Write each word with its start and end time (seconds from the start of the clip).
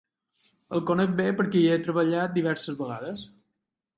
El 0.77 0.81
conec 0.91 1.11
bé 1.19 1.27
perquè 1.41 1.59
hi 1.59 1.69
he 1.73 1.77
treballat 1.87 2.35
diverses 2.39 2.79
vegades. 2.83 3.29